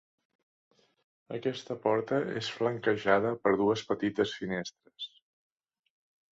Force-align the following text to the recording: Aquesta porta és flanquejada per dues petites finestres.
Aquesta 1.37 1.77
porta 1.83 2.23
és 2.41 2.49
flanquejada 2.57 3.35
per 3.45 3.55
dues 3.63 3.87
petites 3.93 4.37
finestres. 4.41 5.09